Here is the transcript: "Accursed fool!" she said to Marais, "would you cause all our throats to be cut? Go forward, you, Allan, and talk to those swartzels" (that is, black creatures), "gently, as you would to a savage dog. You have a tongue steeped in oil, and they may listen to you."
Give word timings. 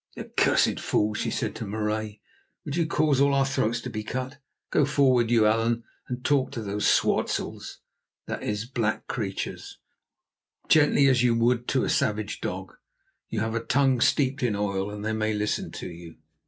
"Accursed 0.17 0.79
fool!" 0.79 1.13
she 1.13 1.29
said 1.29 1.53
to 1.57 1.65
Marais, 1.67 2.19
"would 2.65 2.75
you 2.75 2.87
cause 2.87 3.21
all 3.21 3.35
our 3.35 3.45
throats 3.45 3.79
to 3.81 3.89
be 3.91 4.03
cut? 4.03 4.39
Go 4.71 4.83
forward, 4.83 5.29
you, 5.29 5.45
Allan, 5.45 5.83
and 6.07 6.25
talk 6.25 6.51
to 6.53 6.63
those 6.63 6.87
swartzels" 6.87 7.81
(that 8.25 8.41
is, 8.41 8.65
black 8.65 9.05
creatures), 9.05 9.77
"gently, 10.67 11.07
as 11.07 11.21
you 11.21 11.35
would 11.35 11.67
to 11.67 11.83
a 11.83 11.87
savage 11.89 12.41
dog. 12.41 12.73
You 13.29 13.41
have 13.41 13.53
a 13.53 13.63
tongue 13.63 14.01
steeped 14.01 14.41
in 14.41 14.55
oil, 14.55 14.89
and 14.89 15.05
they 15.05 15.13
may 15.13 15.35
listen 15.35 15.69
to 15.73 15.87
you." 15.91 16.15